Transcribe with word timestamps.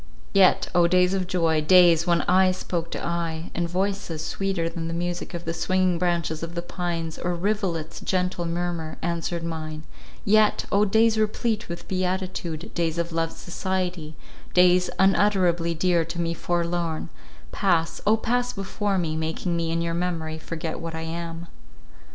Yet, 0.33 0.67
O 0.73 0.87
days 0.87 1.13
of 1.13 1.27
joy—days, 1.27 2.07
when 2.07 2.23
eye 2.23 2.53
spoke 2.53 2.89
to 2.89 3.05
eye, 3.05 3.51
and 3.53 3.69
voices, 3.69 4.25
sweeter 4.25 4.67
than 4.67 4.87
the 4.87 4.95
music 4.95 5.35
of 5.35 5.45
the 5.45 5.53
swinging 5.53 5.99
branches 5.99 6.41
of 6.41 6.55
the 6.55 6.63
pines, 6.63 7.19
or 7.19 7.35
rivulet's 7.35 7.99
gentle 7.99 8.45
murmur, 8.47 8.97
answered 9.03 9.43
mine—yet, 9.43 10.65
O 10.71 10.85
days 10.85 11.19
replete 11.19 11.69
with 11.69 11.87
beatitude, 11.87 12.73
days 12.73 12.97
of 12.97 13.11
loved 13.11 13.33
society—days 13.33 14.89
unutterably 14.97 15.75
dear 15.75 16.03
to 16.05 16.19
me 16.19 16.33
forlorn—pass, 16.33 18.01
O 18.07 18.17
pass 18.17 18.53
before 18.53 18.97
me, 18.97 19.15
making 19.15 19.55
me 19.55 19.69
in 19.69 19.83
your 19.83 19.93
memory 19.93 20.39
forget 20.39 20.79
what 20.79 20.95
I 20.95 21.01
am. 21.03 21.45